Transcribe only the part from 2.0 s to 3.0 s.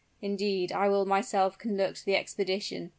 the expedition.